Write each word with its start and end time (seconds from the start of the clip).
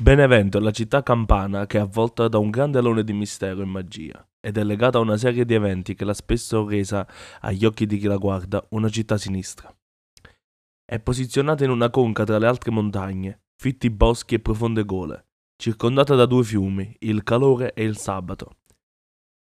Benevento 0.00 0.58
è 0.58 0.60
la 0.60 0.72
città 0.72 1.04
campana 1.04 1.66
che 1.66 1.78
è 1.78 1.80
avvolta 1.80 2.26
da 2.26 2.38
un 2.38 2.50
grande 2.50 2.78
alone 2.78 3.04
di 3.04 3.12
mistero 3.12 3.62
e 3.62 3.64
magia 3.64 4.26
ed 4.40 4.58
è 4.58 4.64
legata 4.64 4.98
a 4.98 5.00
una 5.00 5.16
serie 5.16 5.44
di 5.44 5.54
eventi 5.54 5.94
che 5.94 6.04
l'ha 6.04 6.12
spesso 6.12 6.66
resa, 6.66 7.06
agli 7.42 7.64
occhi 7.64 7.86
di 7.86 7.98
chi 7.98 8.06
la 8.06 8.16
guarda, 8.16 8.66
una 8.70 8.88
città 8.88 9.16
sinistra. 9.16 9.72
È 10.84 10.98
posizionata 10.98 11.62
in 11.62 11.70
una 11.70 11.90
conca 11.90 12.24
tra 12.24 12.38
le 12.38 12.46
altre 12.48 12.72
montagne, 12.72 13.44
fitti 13.56 13.88
boschi 13.88 14.34
e 14.34 14.40
profonde 14.40 14.84
gole, 14.84 15.28
circondata 15.56 16.16
da 16.16 16.26
due 16.26 16.42
fiumi, 16.42 16.96
il 16.98 17.22
Calore 17.22 17.72
e 17.72 17.84
il 17.84 17.96
Sabato. 17.96 18.56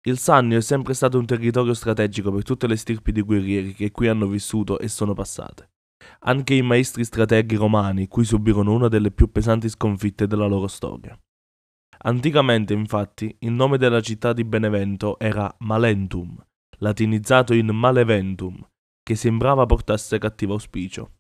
Il 0.02 0.18
Sannio 0.18 0.58
è 0.58 0.62
sempre 0.62 0.96
stato 0.96 1.20
un 1.20 1.28
territorio 1.28 1.76
strategico 1.76 2.32
per 2.32 2.42
tutte 2.42 2.66
le 2.66 2.76
stirpi 2.76 3.12
di 3.12 3.22
guerrieri 3.22 3.76
che 3.76 3.92
qui 3.92 4.08
hanno 4.08 4.26
vissuto 4.26 4.80
e 4.80 4.88
sono 4.88 5.14
passate 5.14 5.69
anche 6.20 6.54
i 6.54 6.62
maestri 6.62 7.04
strateghi 7.04 7.56
romani, 7.56 8.08
cui 8.08 8.26
subirono 8.26 8.74
una 8.74 8.88
delle 8.88 9.12
più 9.12 9.32
pesanti 9.32 9.70
sconfitte 9.70 10.28
della 10.28 10.46
loro 10.46 10.68
storia. 10.68 11.18
Anticamente, 12.02 12.74
infatti, 12.74 13.36
il 13.40 13.52
nome 13.52 13.78
della 13.78 14.02
città 14.02 14.34
di 14.34 14.46
Benevento 14.46 15.20
era 15.20 15.54
Malentum, 15.60 16.42
latinizzato 16.78 17.54
in 17.54 17.68
Maleventum, 17.68 18.66
che 19.04 19.16
sembrava 19.16 19.66
portasse 19.66 20.18
cattivo 20.18 20.54
auspicio. 20.54 21.16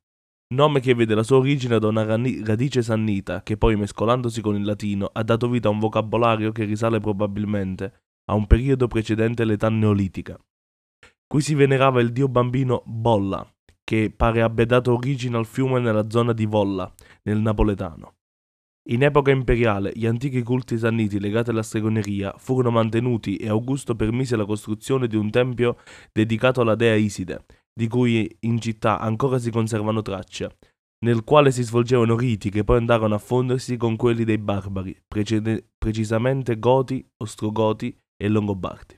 Nome 0.54 0.80
che 0.80 0.96
vede 0.96 1.14
la 1.14 1.24
sua 1.24 1.38
origine 1.38 1.78
da 1.80 1.88
una 1.88 2.04
radice 2.04 2.82
sannita 2.82 3.44
che 3.44 3.58
poi, 3.58 3.76
mescolandosi 3.76 4.42
con 4.42 4.56
il 4.56 4.64
latino, 4.64 5.10
ha 5.12 5.22
dato 5.22 5.50
vita 5.50 5.68
a 5.68 5.72
un 5.72 5.80
vocabolario 5.80 6.52
che 6.52 6.64
risale 6.64 7.00
probabilmente 7.00 8.02
a 8.30 8.34
un 8.34 8.48
periodo 8.48 8.88
precedente 8.88 9.44
l'età 9.44 9.70
neolitica. 9.70 10.40
Qui 11.28 11.42
si 11.42 11.54
venerava 11.54 12.02
il 12.02 12.12
dio 12.12 12.28
bambino 12.28 12.82
Bolla, 12.86 13.48
che 13.90 14.14
pare 14.16 14.44
abbia 14.44 14.68
dato 14.68 14.94
origine 14.94 15.36
al 15.36 15.48
fiume 15.48 15.80
nella 15.80 16.12
zona 16.12 16.32
di 16.32 16.46
Volla, 16.46 16.94
nel 17.24 17.40
napoletano. 17.40 18.18
In 18.90 19.02
epoca 19.02 19.32
imperiale, 19.32 19.92
gli 19.96 20.06
antichi 20.06 20.44
culti 20.44 20.78
sanniti 20.78 21.20
legati 21.20 21.50
alla 21.50 21.64
stregoneria 21.64 22.36
furono 22.38 22.70
mantenuti 22.70 23.36
e 23.38 23.50
Augusto 23.50 23.96
permise 23.96 24.36
la 24.36 24.46
costruzione 24.46 25.08
di 25.08 25.16
un 25.16 25.32
tempio 25.32 25.78
dedicato 26.12 26.62
alla 26.62 26.76
dea 26.76 26.94
Iside, 26.94 27.46
di 27.74 27.88
cui 27.88 28.30
in 28.42 28.62
città 28.62 29.00
ancora 29.00 29.40
si 29.40 29.50
conservano 29.50 30.04
tracce, 30.04 30.58
nel 31.04 31.24
quale 31.24 31.50
si 31.50 31.64
svolgevano 31.64 32.16
riti 32.16 32.52
che 32.52 32.64
poi 32.64 32.78
andarono 32.78 33.16
a 33.16 33.18
fondersi 33.18 33.76
con 33.76 33.96
quelli 33.96 34.24
dei 34.24 34.38
barbari, 34.38 34.96
precede- 35.08 35.68
precisamente 35.80 36.60
Goti, 36.60 37.04
Ostrogoti 37.18 38.00
e 38.16 38.28
Longobardi. 38.28 38.96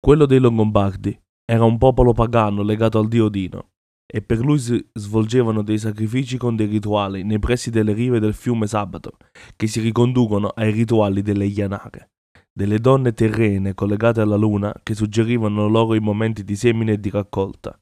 Quello 0.00 0.24
dei 0.24 0.38
Longobardi 0.38 1.20
era 1.52 1.64
un 1.64 1.76
popolo 1.76 2.14
pagano 2.14 2.62
legato 2.62 2.98
al 2.98 3.08
dio 3.08 3.26
Odino 3.26 3.72
e 4.06 4.22
per 4.22 4.38
lui 4.38 4.58
si 4.58 4.82
svolgevano 4.94 5.60
dei 5.62 5.76
sacrifici 5.76 6.38
con 6.38 6.56
dei 6.56 6.64
rituali 6.66 7.24
nei 7.24 7.38
pressi 7.38 7.68
delle 7.68 7.92
rive 7.92 8.20
del 8.20 8.32
fiume 8.32 8.66
Sabato, 8.66 9.18
che 9.54 9.66
si 9.66 9.80
riconducono 9.80 10.48
ai 10.48 10.72
rituali 10.72 11.20
delle 11.20 11.44
Ianare, 11.44 12.12
delle 12.50 12.78
donne 12.78 13.12
terrene 13.12 13.74
collegate 13.74 14.22
alla 14.22 14.36
luna 14.36 14.72
che 14.82 14.94
suggerivano 14.94 15.68
loro 15.68 15.92
i 15.92 16.00
momenti 16.00 16.42
di 16.42 16.56
semine 16.56 16.92
e 16.92 17.00
di 17.00 17.10
raccolta, 17.10 17.78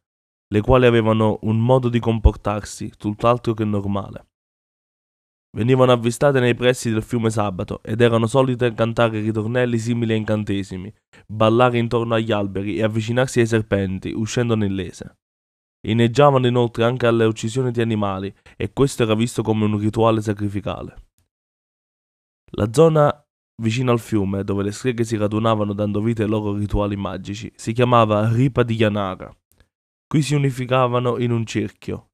le 0.49 0.61
quali 0.63 0.87
avevano 0.87 1.39
un 1.43 1.61
modo 1.61 1.89
di 1.89 2.01
comportarsi 2.01 2.91
tutt'altro 2.99 3.55
che 3.55 3.65
normale. 3.65 4.30
Venivano 5.53 5.91
avvistate 5.91 6.39
nei 6.39 6.55
pressi 6.55 6.91
del 6.91 7.03
fiume 7.03 7.29
Sabato 7.31 7.83
ed 7.83 8.01
erano 8.01 8.27
solite 8.27 8.73
cantare 8.73 9.21
ritornelli 9.21 9.79
simili 9.79 10.13
a 10.13 10.17
incantesimi, 10.17 10.93
ballare 11.27 11.79
intorno 11.79 12.15
agli 12.15 12.31
alberi 12.31 12.77
e 12.77 12.85
avvicinarsi 12.85 13.41
ai 13.41 13.47
serpenti, 13.47 14.13
uscendo 14.13 14.55
nell'ese. 14.55 15.19
Inneggiavano 15.89 16.47
inoltre 16.47 16.85
anche 16.85 17.07
alle 17.07 17.25
uccisioni 17.25 17.73
di 17.73 17.81
animali 17.81 18.33
e 18.57 18.73
questo 18.73 19.03
era 19.03 19.15
visto 19.15 19.43
come 19.43 19.65
un 19.65 19.79
rituale 19.79 20.21
sacrificale. 20.21 21.09
La 22.53 22.73
zona 22.73 23.25
vicino 23.61 23.91
al 23.93 24.01
fiume, 24.01 24.45
dove 24.45 24.63
le 24.63 24.73
streghe 24.73 25.05
si 25.05 25.17
radunavano 25.17 25.73
dando 25.73 26.01
vita 26.01 26.23
ai 26.23 26.29
loro 26.29 26.55
rituali 26.55 26.97
magici, 26.97 27.53
si 27.57 27.73
chiamava 27.73 28.29
Ripa 28.33 28.63
di 28.63 28.75
Yanara. 28.75 29.35
Qui 30.07 30.23
si 30.23 30.35
unificavano 30.35 31.19
in 31.19 31.31
un 31.31 31.45
cerchio, 31.45 32.09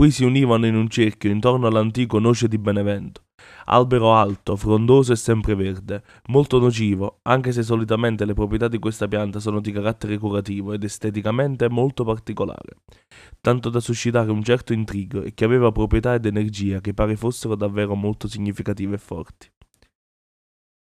Qui 0.00 0.10
si 0.10 0.24
univano 0.24 0.64
in 0.64 0.76
un 0.76 0.88
cerchio 0.88 1.30
intorno 1.30 1.66
all'antico 1.66 2.18
noce 2.18 2.48
di 2.48 2.56
Benevento, 2.56 3.24
albero 3.66 4.14
alto, 4.14 4.56
frondoso 4.56 5.12
e 5.12 5.16
sempreverde, 5.16 6.02
molto 6.28 6.58
nocivo, 6.58 7.18
anche 7.24 7.52
se 7.52 7.62
solitamente 7.62 8.24
le 8.24 8.32
proprietà 8.32 8.66
di 8.66 8.78
questa 8.78 9.06
pianta 9.08 9.40
sono 9.40 9.60
di 9.60 9.70
carattere 9.70 10.16
curativo 10.16 10.72
ed 10.72 10.84
esteticamente 10.84 11.68
molto 11.68 12.02
particolare, 12.02 12.78
tanto 13.42 13.68
da 13.68 13.78
suscitare 13.78 14.30
un 14.30 14.42
certo 14.42 14.72
intrigo 14.72 15.20
e 15.20 15.34
che 15.34 15.44
aveva 15.44 15.70
proprietà 15.70 16.14
ed 16.14 16.24
energia 16.24 16.80
che 16.80 16.94
pare 16.94 17.14
fossero 17.14 17.54
davvero 17.54 17.94
molto 17.94 18.26
significative 18.26 18.94
e 18.94 18.98
forti. 18.98 19.52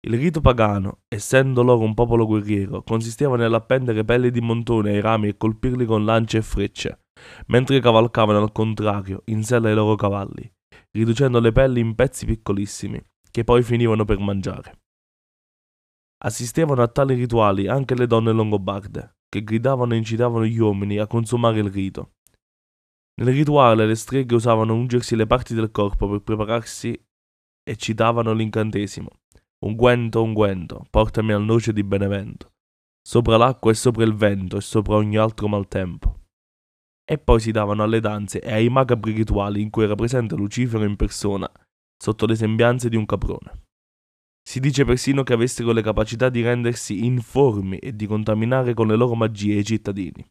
Il 0.07 0.17
rito 0.17 0.41
pagano, 0.41 1.01
essendo 1.09 1.65
loro 1.65 1.83
un 1.83 1.95
popolo 1.95 2.25
guerriero, 2.25 2.85
consisteva 2.85 3.37
nell'appendere 3.37 4.05
pelli 4.05 4.31
di 4.31 4.41
montone 4.41 4.91
ai 4.91 5.01
rami 5.01 5.27
e 5.27 5.37
colpirli 5.37 5.87
con 5.87 6.05
lance 6.05 6.39
e 6.39 6.43
frecce, 6.43 7.02
mentre 7.47 7.81
cavalcavano 7.81 8.41
al 8.41 8.53
contrario 8.53 9.23
in 9.27 9.43
sella 9.43 9.69
ai 9.69 9.75
loro 9.75 9.95
cavalli, 9.97 10.51
riducendo 10.93 11.41
le 11.41 11.53
pelli 11.53 11.81
in 11.81 11.95
pezzi 11.95 12.27
piccolissimi, 12.27 13.03
che 13.31 13.45
poi 13.45 13.63
finivano 13.63 14.05
per 14.05 14.19
mangiare. 14.19 14.81
Assistevano 16.25 16.83
a 16.83 16.89
tali 16.89 17.15
rituali 17.15 17.67
anche 17.67 17.95
le 17.95 18.07
donne 18.07 18.33
longobarde, 18.33 19.17
che 19.29 19.43
gridavano 19.43 19.95
e 19.95 19.97
incitavano 19.97 20.45
gli 20.45 20.59
uomini 20.59 20.99
a 20.99 21.07
consumare 21.07 21.59
il 21.59 21.71
rito. 21.71 22.13
Nel 23.21 23.35
rituale 23.35 23.87
le 23.87 23.95
streghe 23.95 24.35
usavano 24.35 24.75
ungersi 24.75 25.17
le 25.17 25.27
parti 25.27 25.55
del 25.55 25.71
corpo 25.71 26.09
per 26.09 26.21
prepararsi 26.21 26.93
e 27.63 27.77
citavano 27.77 28.33
l'incantesimo. 28.33 29.09
Unguento, 29.65 30.23
unguento, 30.23 30.85
portami 30.91 31.33
al 31.33 31.43
noce 31.43 31.73
di 31.73 31.83
Benevento. 31.83 32.53
Sopra 33.01 33.37
l'acqua 33.37 33.71
e 33.71 33.75
sopra 33.75 34.05
il 34.05 34.15
vento 34.15 34.57
e 34.57 34.61
sopra 34.61 34.95
ogni 34.95 35.17
altro 35.17 35.49
maltempo 35.49 36.22
e 37.05 37.19
poi 37.19 37.41
si 37.41 37.51
davano 37.51 37.83
alle 37.83 38.01
danze 38.01 38.41
e 38.41 38.53
ai 38.53 38.69
macabri 38.69 39.13
rituali 39.13 39.61
in 39.61 39.71
cui 39.71 39.85
era 39.85 39.95
presente 39.95 40.35
Lucifero 40.35 40.85
in 40.85 40.97
persona, 40.97 41.51
sotto 41.97 42.27
le 42.27 42.35
sembianze 42.35 42.89
di 42.89 42.97
un 42.97 43.07
caprone. 43.07 43.63
Si 44.43 44.59
dice 44.59 44.85
persino 44.85 45.23
che 45.23 45.33
avessero 45.33 45.73
le 45.73 45.83
capacità 45.83 46.29
di 46.29 46.43
rendersi 46.43 47.05
informi 47.05 47.79
e 47.79 47.95
di 47.95 48.07
contaminare 48.07 48.75
con 48.75 48.89
le 48.89 48.97
loro 48.97 49.15
magie 49.15 49.59
i 49.59 49.65
cittadini. 49.65 50.27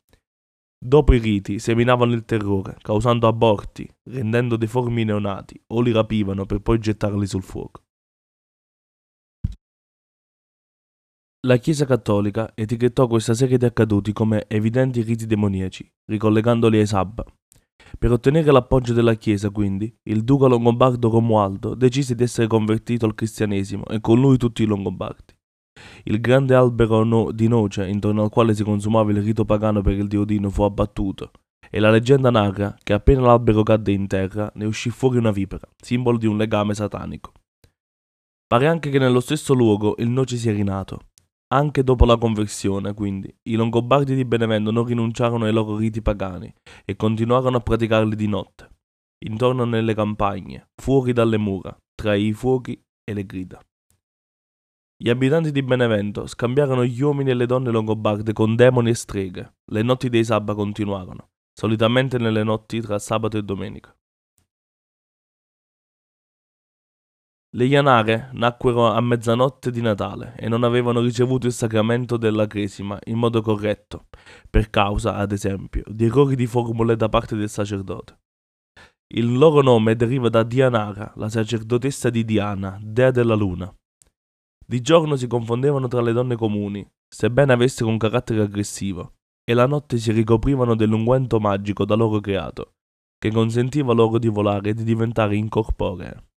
Dopo 0.84 1.14
i 1.14 1.20
riti 1.20 1.60
seminavano 1.60 2.14
il 2.14 2.26
terrore, 2.26 2.76
causando 2.82 3.28
aborti, 3.28 3.88
rendendo 4.10 4.58
deformi 4.58 5.02
i 5.02 5.06
neonati, 5.06 5.62
o 5.68 5.82
li 5.82 5.92
rapivano 5.92 6.46
per 6.46 6.60
poi 6.60 6.80
gettarli 6.80 7.28
sul 7.28 7.44
fuoco. 7.44 7.84
La 11.48 11.58
Chiesa 11.58 11.86
cattolica 11.86 12.52
etichettò 12.54 13.08
questa 13.08 13.34
serie 13.34 13.58
di 13.58 13.66
accaduti 13.66 14.14
come 14.14 14.46
evidenti 14.48 15.02
riti 15.02 15.26
demoniaci, 15.26 15.92
ricollegandoli 16.06 16.78
ai 16.78 16.86
Sabba. 16.86 17.26
Per 17.98 18.12
ottenere 18.12 18.52
l'appoggio 18.52 18.94
della 18.94 19.16
Chiesa, 19.16 19.50
quindi, 19.50 19.92
il 20.04 20.24
duca 20.24 20.46
longobardo 20.46 21.10
Romualdo 21.10 21.74
decise 21.74 22.14
di 22.14 22.22
essere 22.22 22.46
convertito 22.46 23.08
al 23.08 23.16
cristianesimo 23.16 23.86
e 23.86 24.00
con 24.02 24.20
lui 24.20 24.38
tutti 24.38 24.62
i 24.62 24.68
longobardi. 24.68 25.34
Il 26.04 26.22
grande 26.22 26.54
albero 26.54 27.04
no- 27.04 27.32
di 27.32 27.48
noce 27.48 27.88
intorno 27.88 28.22
al 28.22 28.30
quale 28.30 28.54
si 28.54 28.64
consumava 28.64 29.10
il 29.10 29.24
rito 29.24 29.44
pagano 29.44 29.82
per 29.82 29.94
il 29.94 30.08
dio 30.08 30.26
Dino 30.26 30.52
fu 30.52 30.62
abbattuto 30.62 31.32
e 31.72 31.80
la 31.80 31.90
leggenda 31.90 32.30
narra 32.30 32.78
che 32.84 32.94
appena 32.94 33.22
l'albero 33.22 33.64
cadde 33.64 33.92
in 33.92 34.06
terra 34.06 34.52
ne 34.54 34.66
uscì 34.66 34.92
fuori 34.92 35.18
una 35.18 35.32
vipera, 35.32 35.68
simbolo 35.76 36.20
di 36.20 36.28
un 36.28 36.38
legame 36.38 36.76
satanico. 36.76 37.32
Pare 38.46 38.68
anche 38.68 38.92
che 38.92 39.00
nello 39.00 39.22
stesso 39.22 39.56
luogo 39.56 39.96
il 39.98 40.10
noce 40.10 40.38
sia 40.38 40.52
rinato, 40.52 41.00
anche 41.54 41.84
dopo 41.84 42.06
la 42.06 42.18
conversione, 42.18 42.94
quindi, 42.94 43.34
i 43.50 43.56
Longobardi 43.56 44.16
di 44.16 44.26
Benevento 44.26 44.72
non 44.72 44.86
rinunciarono 44.86 45.46
ai 45.46 45.54
loro 45.54 45.78
riti 45.78 46.02
pagani 46.02 46.54
e 46.86 46.96
continuarono 46.96 47.58
a 47.58 47.62
praticarli 47.62 48.16
di 48.16 48.28
notte, 48.28 48.70
intorno 49.26 49.66
nelle 49.66 49.94
campagne, 49.94 50.70
fuori 50.82 51.14
dalle 51.14 51.38
mura, 51.38 51.76
tra 51.94 52.16
i 52.16 52.32
fuochi 52.34 52.82
e 53.04 53.14
le 53.14 53.26
grida. 53.26 53.60
Gli 54.96 55.10
abitanti 55.10 55.52
di 55.52 55.64
Benevento 55.64 56.28
scambiarono 56.28 56.86
gli 56.86 57.02
uomini 57.02 57.32
e 57.32 57.34
le 57.34 57.48
donne 57.48 57.72
longobarde 57.72 58.34
con 58.34 58.56
demoni 58.56 58.92
e 58.92 58.94
streghe. 58.94 59.56
Le 59.72 59.82
notti 59.82 60.10
dei 60.10 60.24
sabba 60.24 60.54
continuarono, 60.54 61.30
solitamente 61.54 62.20
nelle 62.20 62.44
notti 62.44 62.80
tra 62.82 63.00
sabato 63.00 63.38
e 63.38 63.44
domenica. 63.44 63.96
Le 67.54 67.66
Ianare 67.66 68.30
nacquero 68.32 68.88
a 68.88 69.02
mezzanotte 69.02 69.72
di 69.72 69.82
Natale 69.82 70.36
e 70.38 70.48
non 70.48 70.64
avevano 70.64 71.02
ricevuto 71.02 71.48
il 71.48 71.52
sacramento 71.52 72.16
della 72.16 72.48
cresima 72.48 72.98
in 73.08 73.18
modo 73.18 73.42
corretto, 73.42 74.06
per 74.50 74.70
causa, 74.70 75.16
ad 75.16 75.34
esempio, 75.34 75.84
di 75.86 76.06
errori 76.06 76.38
di 76.38 76.48
formule 76.48 76.96
da 76.96 77.10
parte 77.10 77.36
del 77.36 77.50
sacerdote. 77.50 78.20
Il 79.16 79.38
loro 79.38 79.62
nome 79.62 79.98
deriva 79.98 80.30
da 80.30 80.44
Dianara, 80.44 81.12
la 81.18 81.28
sacerdotessa 81.28 82.10
di 82.10 82.24
Diana, 82.24 82.80
dea 82.82 83.12
della 83.12 83.36
luna. 83.36 83.70
Di 84.66 84.80
giorno 84.80 85.18
si 85.18 85.28
confondevano 85.28 85.90
tra 85.90 86.00
le 86.00 86.14
donne 86.14 86.38
comuni, 86.38 86.90
sebbene 87.06 87.52
avessero 87.52 87.90
un 87.90 87.98
carattere 87.98 88.44
aggressivo, 88.44 89.16
e 89.44 89.54
la 89.54 89.66
notte 89.68 89.98
si 89.98 90.14
ricoprivano 90.14 90.74
dell'unguento 90.74 91.42
magico 91.42 91.84
da 91.84 91.96
loro 91.96 92.22
creato, 92.22 92.76
che 93.18 93.30
consentiva 93.30 93.92
loro 93.92 94.20
di 94.20 94.30
volare 94.30 94.70
e 94.70 94.74
di 94.74 94.86
diventare 94.86 95.36
incorporee. 95.36 96.31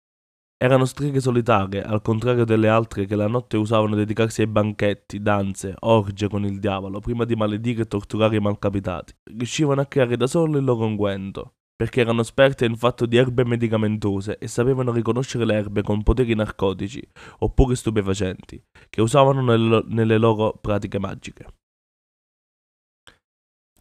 Erano 0.62 0.84
streghe 0.84 1.18
solitarie, 1.18 1.82
al 1.82 2.02
contrario 2.02 2.44
delle 2.44 2.68
altre 2.68 3.04
che 3.04 3.16
la 3.16 3.26
notte 3.26 3.56
usavano 3.56 3.96
dedicarsi 3.96 4.42
ai 4.42 4.46
banchetti, 4.46 5.20
danze, 5.20 5.74
orge 5.80 6.28
con 6.28 6.44
il 6.44 6.60
diavolo, 6.60 7.00
prima 7.00 7.24
di 7.24 7.34
maledire 7.34 7.82
e 7.82 7.88
torturare 7.88 8.36
i 8.36 8.38
malcapitati. 8.38 9.12
Riuscivano 9.36 9.80
a 9.80 9.86
creare 9.86 10.16
da 10.16 10.28
sole 10.28 10.60
il 10.60 10.64
loro 10.64 10.84
unguento, 10.84 11.54
perché 11.74 12.02
erano 12.02 12.20
esperte 12.20 12.64
in 12.64 12.76
fatto 12.76 13.06
di 13.06 13.16
erbe 13.16 13.44
medicamentose 13.44 14.38
e 14.38 14.46
sapevano 14.46 14.92
riconoscere 14.92 15.44
le 15.44 15.54
erbe 15.54 15.82
con 15.82 16.04
poteri 16.04 16.32
narcotici 16.36 17.02
oppure 17.40 17.74
stupefacenti, 17.74 18.62
che 18.88 19.00
usavano 19.00 19.42
nel, 19.42 19.84
nelle 19.88 20.16
loro 20.16 20.56
pratiche 20.60 21.00
magiche. 21.00 21.44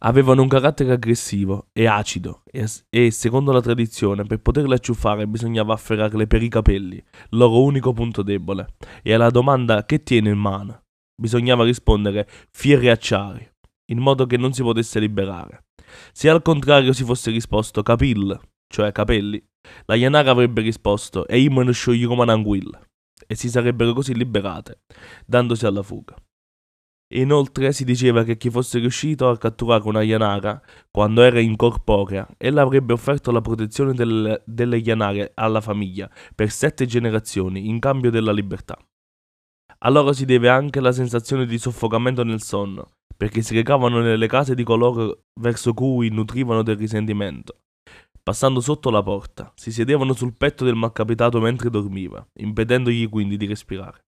Avevano 0.04 0.42
un 0.42 0.48
carattere 0.48 0.92
aggressivo 0.92 1.68
e 1.72 1.86
acido 1.86 2.42
e, 2.50 2.66
e, 2.90 3.10
secondo 3.12 3.52
la 3.52 3.60
tradizione, 3.60 4.24
per 4.24 4.38
poterle 4.38 4.74
acciuffare 4.74 5.28
bisognava 5.28 5.74
afferrarle 5.74 6.26
per 6.26 6.42
i 6.42 6.48
capelli, 6.48 7.00
loro 7.30 7.62
unico 7.62 7.92
punto 7.92 8.22
debole, 8.22 8.74
e 9.02 9.12
alla 9.12 9.30
domanda 9.30 9.84
che 9.84 10.02
tiene 10.02 10.30
in 10.30 10.38
mano 10.38 10.82
bisognava 11.14 11.62
rispondere 11.62 12.28
fieri 12.50 12.88
acciari, 12.88 13.48
in 13.92 13.98
modo 13.98 14.26
che 14.26 14.36
non 14.36 14.52
si 14.52 14.62
potesse 14.62 14.98
liberare. 14.98 15.66
Se 16.12 16.28
al 16.28 16.42
contrario 16.42 16.92
si 16.92 17.04
fosse 17.04 17.30
risposto 17.30 17.84
capil, 17.84 18.36
cioè 18.66 18.90
capelli, 18.90 19.40
la 19.84 19.94
Yanara 19.94 20.32
avrebbe 20.32 20.62
risposto 20.62 21.28
e 21.28 21.40
immen 21.40 21.72
scioglieromananguil, 21.72 22.76
e 23.24 23.36
si 23.36 23.48
sarebbero 23.48 23.92
così 23.92 24.16
liberate, 24.16 24.80
dandosi 25.24 25.64
alla 25.64 25.84
fuga. 25.84 26.16
Inoltre 27.14 27.72
si 27.72 27.84
diceva 27.84 28.24
che 28.24 28.38
chi 28.38 28.48
fosse 28.48 28.78
riuscito 28.78 29.28
a 29.28 29.36
catturare 29.36 29.86
una 29.86 30.02
Yanara 30.02 30.62
quando 30.90 31.22
era 31.22 31.40
incorporea, 31.40 32.26
ella 32.38 32.62
avrebbe 32.62 32.94
offerto 32.94 33.30
la 33.30 33.42
protezione 33.42 33.92
del, 33.92 34.40
delle 34.46 34.76
Yanare 34.78 35.32
alla 35.34 35.60
famiglia 35.60 36.10
per 36.34 36.50
sette 36.50 36.86
generazioni 36.86 37.68
in 37.68 37.80
cambio 37.80 38.10
della 38.10 38.32
libertà. 38.32 38.78
A 39.84 39.90
loro 39.90 40.14
si 40.14 40.24
deve 40.24 40.48
anche 40.48 40.80
la 40.80 40.92
sensazione 40.92 41.44
di 41.44 41.58
soffocamento 41.58 42.24
nel 42.24 42.40
sonno, 42.40 42.92
perché 43.14 43.42
si 43.42 43.54
recavano 43.54 44.00
nelle 44.00 44.26
case 44.26 44.54
di 44.54 44.64
coloro 44.64 45.24
verso 45.38 45.74
cui 45.74 46.08
nutrivano 46.08 46.62
del 46.62 46.76
risentimento. 46.76 47.58
Passando 48.22 48.60
sotto 48.60 48.88
la 48.88 49.02
porta, 49.02 49.52
si 49.54 49.70
sedevano 49.70 50.14
sul 50.14 50.34
petto 50.34 50.64
del 50.64 50.76
malcapitato 50.76 51.40
mentre 51.40 51.68
dormiva, 51.68 52.26
impedendogli 52.34 53.08
quindi 53.08 53.36
di 53.36 53.46
respirare 53.46 54.04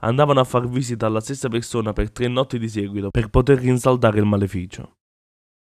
andavano 0.00 0.40
a 0.40 0.44
far 0.44 0.68
visita 0.68 1.06
alla 1.06 1.20
stessa 1.20 1.48
persona 1.48 1.92
per 1.92 2.10
tre 2.10 2.28
notti 2.28 2.58
di 2.58 2.68
seguito 2.68 3.10
per 3.10 3.28
poter 3.28 3.58
rinsaldare 3.58 4.18
il 4.18 4.26
maleficio. 4.26 4.96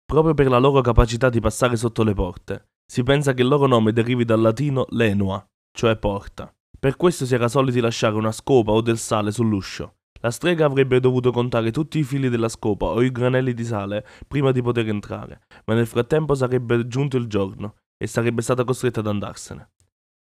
Proprio 0.05 0.35
per 0.35 0.49
la 0.49 0.59
loro 0.59 0.81
capacità 0.81 1.31
di 1.31 1.41
passare 1.41 1.77
sotto 1.77 2.03
le 2.03 2.15
porte, 2.15 2.69
si 2.87 3.03
pensa 3.03 3.33
che 3.33 3.43
il 3.43 3.49
loro 3.49 3.67
nome 3.67 3.93
derivi 3.93 4.25
dal 4.25 4.41
latino 4.41 4.87
lenua, 4.91 5.45
cioè 5.73 5.97
porta. 5.97 6.53
Per 6.79 6.97
questo 6.97 7.25
si 7.25 7.35
era 7.35 7.49
soliti 7.49 7.81
lasciare 7.81 8.15
una 8.15 8.33
scopa 8.33 8.73
o 8.73 8.81
del 8.83 8.99
sale 8.99 9.33
sull'uscio. 9.33 9.95
La 10.21 10.31
strega 10.31 10.67
avrebbe 10.67 11.01
dovuto 11.01 11.33
contare 11.33 11.71
tutti 11.71 11.99
i 11.99 12.03
fili 12.03 12.29
della 12.29 12.49
scopa 12.49 12.87
o 12.87 13.03
i 13.03 13.11
granelli 13.11 13.53
di 13.53 13.65
sale 13.65 14.07
prima 14.27 14.53
di 14.53 14.63
poter 14.63 14.89
entrare, 14.89 15.43
ma 15.67 15.75
nel 15.75 15.87
frattempo 15.87 16.35
sarebbe 16.35 16.87
giunto 16.87 17.17
il 17.17 17.27
giorno 17.27 17.77
e 17.97 18.07
sarebbe 18.07 18.43
stata 18.43 18.65
costretta 18.65 19.01
ad 19.01 19.07
andarsene. 19.07 19.71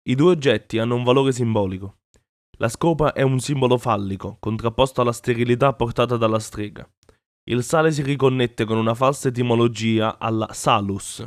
I 0.07 0.15
due 0.15 0.33
oggetti 0.33 0.79
hanno 0.79 0.97
un 0.97 1.05
valore 1.05 1.33
simbolico. 1.33 1.99
La 2.59 2.69
scopa 2.69 3.13
è 3.13 3.23
un 3.23 3.41
simbolo 3.41 3.79
fallico, 3.79 4.37
contrapposto 4.39 5.01
alla 5.01 5.13
sterilità 5.13 5.73
portata 5.73 6.17
dalla 6.17 6.39
strega. 6.39 6.89
Il 7.45 7.63
sale 7.63 7.91
si 7.91 8.03
riconnette 8.03 8.65
con 8.65 8.77
una 8.77 8.95
falsa 8.95 9.29
etimologia 9.29 10.19
alla 10.19 10.53
salus. 10.53 11.27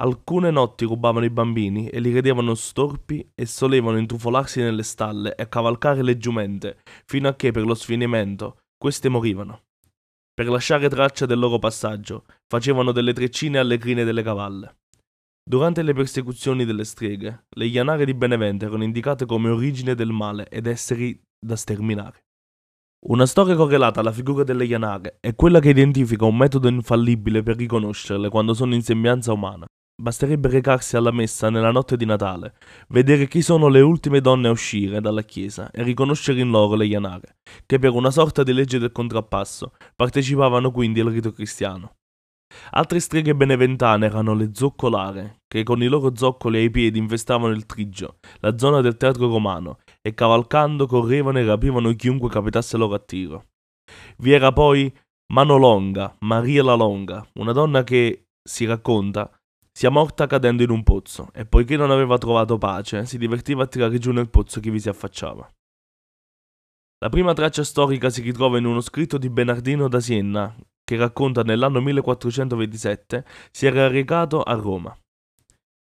Alcune 0.00 0.50
notti 0.50 0.84
rubavano 0.84 1.24
i 1.24 1.30
bambini 1.30 1.88
e 1.88 1.98
li 1.98 2.12
credevano 2.12 2.54
storpi 2.54 3.32
e 3.34 3.46
solevano 3.46 3.98
intrufolarsi 3.98 4.60
nelle 4.60 4.84
stalle 4.84 5.34
e 5.34 5.48
cavalcare 5.48 6.02
le 6.02 6.16
giumente, 6.18 6.82
fino 7.04 7.26
a 7.26 7.34
che 7.34 7.50
per 7.50 7.64
lo 7.64 7.74
sfinimento 7.74 8.58
queste 8.76 9.08
morivano. 9.08 9.64
Per 10.32 10.46
lasciare 10.46 10.88
traccia 10.88 11.26
del 11.26 11.40
loro 11.40 11.58
passaggio, 11.58 12.26
facevano 12.46 12.92
delle 12.92 13.12
treccine 13.12 13.58
alle 13.58 13.76
crine 13.76 14.04
delle 14.04 14.22
cavalle. 14.22 14.76
Durante 15.48 15.80
le 15.80 15.94
persecuzioni 15.94 16.66
delle 16.66 16.84
streghe, 16.84 17.46
le 17.48 17.64
Ianare 17.64 18.04
di 18.04 18.12
Benevento 18.12 18.66
erano 18.66 18.84
indicate 18.84 19.24
come 19.24 19.48
origine 19.48 19.94
del 19.94 20.10
male 20.10 20.46
ed 20.50 20.66
esseri 20.66 21.18
da 21.40 21.56
sterminare. 21.56 22.18
Una 23.06 23.24
storia 23.24 23.56
correlata 23.56 24.00
alla 24.00 24.12
figura 24.12 24.44
delle 24.44 24.66
Ianare 24.66 25.16
è 25.20 25.34
quella 25.34 25.58
che 25.58 25.70
identifica 25.70 26.26
un 26.26 26.36
metodo 26.36 26.68
infallibile 26.68 27.42
per 27.42 27.56
riconoscerle 27.56 28.28
quando 28.28 28.52
sono 28.52 28.74
in 28.74 28.82
sembianza 28.82 29.32
umana. 29.32 29.64
Basterebbe 29.96 30.50
recarsi 30.50 30.96
alla 30.96 31.12
messa 31.12 31.48
nella 31.48 31.70
notte 31.70 31.96
di 31.96 32.04
Natale, 32.04 32.52
vedere 32.88 33.26
chi 33.26 33.40
sono 33.40 33.68
le 33.68 33.80
ultime 33.80 34.20
donne 34.20 34.48
a 34.48 34.50
uscire 34.50 35.00
dalla 35.00 35.22
chiesa 35.22 35.70
e 35.70 35.82
riconoscere 35.82 36.40
in 36.40 36.50
loro 36.50 36.74
le 36.74 36.84
Ianare, 36.84 37.38
che 37.64 37.78
per 37.78 37.92
una 37.92 38.10
sorta 38.10 38.42
di 38.42 38.52
legge 38.52 38.78
del 38.78 38.92
contrappasso 38.92 39.72
partecipavano 39.96 40.70
quindi 40.70 41.00
al 41.00 41.08
rito 41.08 41.32
cristiano. 41.32 41.94
Altre 42.70 43.00
streghe 43.00 43.34
beneventane 43.34 44.06
erano 44.06 44.34
le 44.34 44.50
zoccolare, 44.52 45.40
che 45.46 45.62
con 45.62 45.82
i 45.82 45.86
loro 45.86 46.14
zoccoli 46.14 46.58
ai 46.58 46.70
piedi 46.70 46.98
infestavano 46.98 47.52
il 47.52 47.66
Trigio, 47.66 48.18
la 48.40 48.56
zona 48.58 48.80
del 48.80 48.96
teatro 48.96 49.28
romano, 49.28 49.78
e 50.00 50.14
cavalcando 50.14 50.86
correvano 50.86 51.38
e 51.38 51.44
rapivano 51.44 51.92
chiunque 51.94 52.28
capitasse 52.28 52.76
loro 52.76 52.94
a 52.94 52.98
tiro. 52.98 53.46
Vi 54.18 54.32
era 54.32 54.52
poi 54.52 54.94
Manolonga, 55.32 56.16
Maria 56.20 56.62
la 56.62 56.74
Longa, 56.74 57.26
una 57.34 57.52
donna 57.52 57.84
che, 57.84 58.28
si 58.42 58.64
racconta, 58.64 59.30
sia 59.70 59.90
morta 59.90 60.26
cadendo 60.26 60.62
in 60.62 60.70
un 60.70 60.82
pozzo, 60.82 61.30
e 61.32 61.46
poiché 61.46 61.76
non 61.76 61.90
aveva 61.90 62.18
trovato 62.18 62.58
pace, 62.58 63.06
si 63.06 63.18
divertiva 63.18 63.62
a 63.62 63.66
tirare 63.66 63.98
giù 63.98 64.12
nel 64.12 64.28
pozzo 64.28 64.60
chi 64.60 64.70
vi 64.70 64.80
si 64.80 64.88
affacciava. 64.88 65.50
La 67.00 67.08
prima 67.10 67.32
traccia 67.32 67.62
storica 67.62 68.10
si 68.10 68.22
ritrova 68.22 68.58
in 68.58 68.64
uno 68.64 68.80
scritto 68.80 69.18
di 69.18 69.30
Bernardino 69.30 69.88
da 69.88 70.00
Siena, 70.00 70.52
che 70.88 70.96
racconta 70.96 71.42
nell'anno 71.42 71.82
1427 71.82 73.22
si 73.50 73.66
era 73.66 73.88
recato 73.88 74.40
a 74.40 74.54
Roma. 74.54 74.96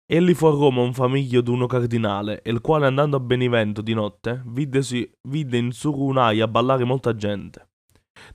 Egli 0.06 0.34
fu 0.34 0.46
a 0.46 0.50
Roma 0.50 0.82
un 0.82 0.94
famiglio 0.94 1.40
d'uno 1.40 1.66
cardinale, 1.66 2.42
il 2.44 2.60
quale 2.60 2.86
andando 2.86 3.16
a 3.16 3.20
Benivento 3.20 3.82
di 3.82 3.92
notte 3.92 4.44
videsi, 4.46 5.10
vide 5.28 5.58
in 5.58 5.72
Surunaia 5.72 6.46
ballare 6.46 6.84
molta 6.84 7.16
gente, 7.16 7.70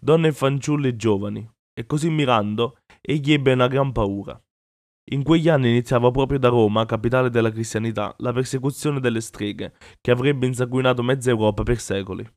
donne 0.02 0.28
e 0.28 0.32
fanciulli 0.34 0.98
giovani, 0.98 1.50
e 1.74 1.86
così 1.86 2.10
mirando 2.10 2.80
egli 3.00 3.32
ebbe 3.32 3.54
una 3.54 3.68
gran 3.70 3.94
paura. 3.94 4.38
In 5.12 5.24
quegli 5.24 5.48
anni 5.48 5.70
iniziava 5.70 6.12
proprio 6.12 6.40
da 6.40 6.50
Roma, 6.50 6.86
capitale 6.86 7.30
della 7.30 7.52
cristianità, 7.52 8.14
la 8.18 8.34
persecuzione 8.34 9.00
delle 9.00 9.22
streghe, 9.22 9.76
che 10.02 10.12
avrebbe 10.12 10.46
insanguinato 10.46 11.04
mezza 11.04 11.30
Europa 11.30 11.64
per 11.64 11.80
secoli. 11.80 12.30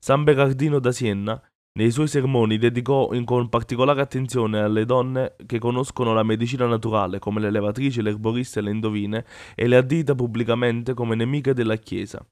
San 0.00 0.24
Berardino 0.24 0.80
da 0.80 0.90
Siena 0.90 1.40
nei 1.76 1.90
suoi 1.90 2.06
sermoni 2.06 2.56
dedicò 2.56 3.08
con 3.24 3.48
particolare 3.48 4.00
attenzione 4.00 4.60
alle 4.60 4.84
donne 4.84 5.34
che 5.44 5.58
conoscono 5.58 6.14
la 6.14 6.22
medicina 6.22 6.66
naturale, 6.66 7.18
come 7.18 7.40
le 7.40 7.50
levatrici, 7.50 8.00
le 8.00 8.10
erboriste 8.10 8.60
e 8.60 8.62
le 8.62 8.70
indovine, 8.70 9.24
e 9.56 9.66
le 9.66 9.76
addita 9.76 10.14
pubblicamente 10.14 10.94
come 10.94 11.16
nemiche 11.16 11.52
della 11.52 11.76
Chiesa, 11.76 12.24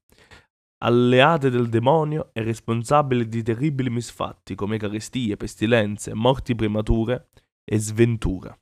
alleate 0.84 1.50
del 1.50 1.68
demonio 1.68 2.30
e 2.32 2.42
responsabili 2.42 3.28
di 3.28 3.42
terribili 3.42 3.90
misfatti 3.90 4.54
come 4.54 4.78
carestie, 4.78 5.36
pestilenze, 5.36 6.14
morti 6.14 6.54
premature 6.54 7.30
e 7.64 7.78
sventura. 7.78 8.56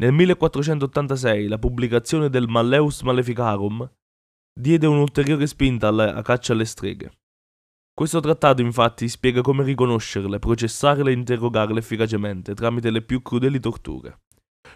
Nel 0.00 0.12
1486 0.12 1.48
la 1.48 1.58
pubblicazione 1.58 2.28
del 2.28 2.48
Malleus 2.48 3.02
Maleficarum 3.02 3.90
diede 4.52 4.86
un'ulteriore 4.86 5.46
spinta 5.46 5.88
alla 5.88 6.20
caccia 6.22 6.52
alle 6.52 6.64
streghe. 6.64 7.19
Questo 8.00 8.20
trattato 8.20 8.62
infatti 8.62 9.10
spiega 9.10 9.42
come 9.42 9.62
riconoscerle, 9.62 10.38
processarle 10.38 11.10
e 11.10 11.12
interrogarle 11.12 11.80
efficacemente 11.80 12.54
tramite 12.54 12.90
le 12.90 13.02
più 13.02 13.20
crudeli 13.20 13.60
torture. 13.60 14.20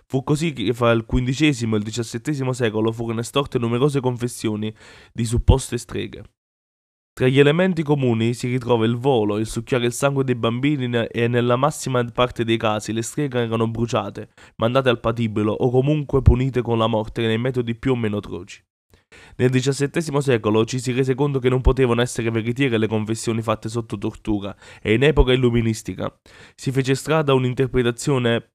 Fu 0.04 0.22
così 0.22 0.52
che 0.52 0.74
fra 0.74 0.90
il 0.90 1.06
XV 1.06 1.72
e 1.72 1.76
il 1.78 1.82
XVII 1.84 2.52
secolo 2.52 2.92
furono 2.92 3.20
estorte 3.20 3.58
numerose 3.58 4.00
confessioni 4.00 4.70
di 5.10 5.24
supposte 5.24 5.78
streghe. 5.78 6.22
Tra 7.14 7.26
gli 7.26 7.38
elementi 7.38 7.82
comuni 7.82 8.34
si 8.34 8.46
ritrova 8.46 8.84
il 8.84 8.96
volo, 8.96 9.38
il 9.38 9.46
succhiare 9.46 9.86
il 9.86 9.94
sangue 9.94 10.22
dei 10.22 10.34
bambini 10.34 11.06
e 11.06 11.26
nella 11.26 11.56
massima 11.56 12.04
parte 12.04 12.44
dei 12.44 12.58
casi 12.58 12.92
le 12.92 13.00
streghe 13.00 13.40
erano 13.40 13.66
bruciate, 13.66 14.32
mandate 14.56 14.90
al 14.90 15.00
patibolo 15.00 15.54
o 15.54 15.70
comunque 15.70 16.20
punite 16.20 16.60
con 16.60 16.76
la 16.76 16.88
morte 16.88 17.26
nei 17.26 17.38
metodi 17.38 17.74
più 17.74 17.92
o 17.92 17.96
meno 17.96 18.18
atroci. 18.18 18.62
Nel 19.36 19.50
XVII 19.50 20.20
secolo 20.20 20.64
ci 20.64 20.78
si 20.78 20.92
rese 20.92 21.14
conto 21.14 21.38
che 21.38 21.48
non 21.48 21.60
potevano 21.60 22.02
essere 22.02 22.30
veritiere 22.30 22.78
le 22.78 22.86
confessioni 22.86 23.42
fatte 23.42 23.68
sotto 23.68 23.98
tortura 23.98 24.54
e 24.80 24.94
in 24.94 25.02
epoca 25.02 25.32
illuministica 25.32 26.14
si 26.54 26.70
fece 26.72 26.94
strada 26.94 27.34
un'interpretazione 27.34 28.48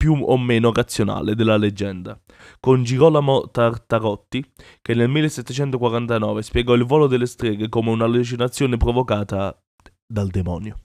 più 0.00 0.16
o 0.18 0.38
meno 0.38 0.72
razionale 0.72 1.34
della 1.34 1.58
leggenda, 1.58 2.18
con 2.58 2.82
Girolamo 2.82 3.50
Tartarotti, 3.50 4.42
che 4.80 4.94
nel 4.94 5.10
1749 5.10 6.40
spiegò 6.40 6.72
il 6.72 6.86
volo 6.86 7.06
delle 7.06 7.26
streghe 7.26 7.68
come 7.68 7.90
un'allucinazione 7.90 8.78
provocata 8.78 9.62
dal 10.06 10.28
demonio. 10.28 10.78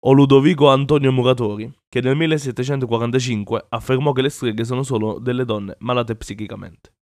o 0.00 0.12
Ludovico 0.12 0.68
Antonio 0.68 1.10
Muratori, 1.12 1.72
che 1.88 2.02
nel 2.02 2.14
1745 2.14 3.66
affermò 3.70 4.12
che 4.12 4.22
le 4.22 4.28
streghe 4.28 4.64
sono 4.64 4.82
solo 4.82 5.18
delle 5.18 5.46
donne 5.46 5.76
malate 5.78 6.14
psichicamente. 6.14 6.95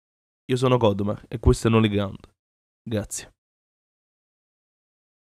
Io 0.52 0.58
sono 0.58 0.78
Codmer 0.78 1.24
e 1.30 1.40
questo 1.40 1.68
è 1.68 1.72
Noli 1.72 1.88
Ground. 1.88 2.20
Grazie. 2.84 3.32